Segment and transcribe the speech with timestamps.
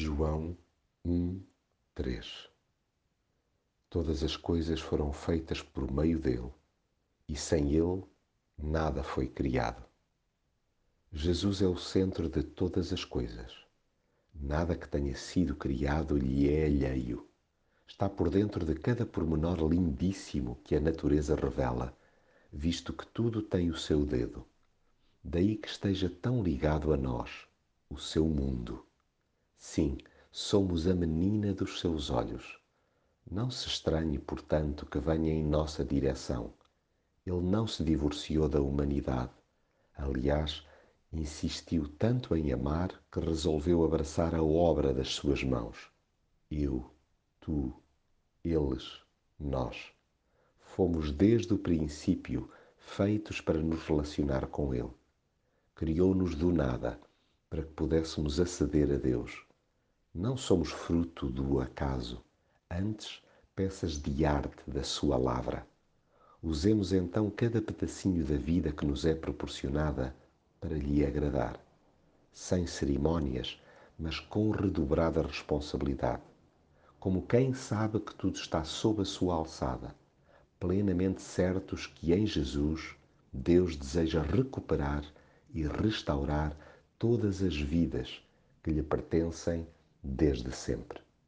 [0.00, 0.56] João
[1.04, 1.42] 1,
[1.92, 2.48] 3
[3.90, 6.52] Todas as coisas foram feitas por meio dele,
[7.28, 8.04] e sem ele
[8.56, 9.84] nada foi criado.
[11.12, 13.52] Jesus é o centro de todas as coisas.
[14.32, 17.28] Nada que tenha sido criado lhe é alheio.
[17.84, 21.92] Está por dentro de cada pormenor lindíssimo que a natureza revela,
[22.52, 24.46] visto que tudo tem o seu dedo.
[25.24, 27.48] Daí que esteja tão ligado a nós,
[27.90, 28.86] o seu mundo.
[29.60, 29.98] Sim,
[30.30, 32.60] somos a menina dos seus olhos.
[33.28, 36.54] Não se estranhe, portanto, que venha em nossa direção.
[37.26, 39.32] Ele não se divorciou da humanidade.
[39.96, 40.64] Aliás,
[41.12, 45.90] insistiu tanto em amar que resolveu abraçar a obra das suas mãos.
[46.48, 46.88] Eu,
[47.40, 47.74] tu,
[48.44, 49.02] eles,
[49.40, 49.92] nós.
[50.60, 54.94] Fomos desde o princípio feitos para nos relacionar com Ele.
[55.74, 56.98] Criou-nos do nada
[57.50, 59.47] para que pudéssemos aceder a Deus
[60.14, 62.22] não somos fruto do acaso,
[62.70, 63.22] antes
[63.54, 65.66] peças de arte da sua lavra.
[66.42, 70.14] Usemos então cada pedacinho da vida que nos é proporcionada
[70.60, 71.60] para lhe agradar,
[72.32, 73.60] sem cerimônias,
[73.98, 76.22] mas com redobrada responsabilidade,
[76.98, 79.94] como quem sabe que tudo está sob a sua alçada,
[80.58, 82.96] plenamente certos que em Jesus
[83.32, 85.04] Deus deseja recuperar
[85.52, 86.56] e restaurar
[86.98, 88.20] todas as vidas
[88.62, 89.66] que lhe pertencem
[90.02, 91.07] desde sempre.